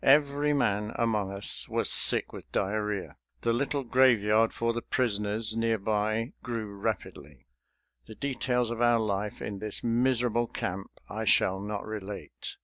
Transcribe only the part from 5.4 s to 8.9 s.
near by grew rapidly. The details of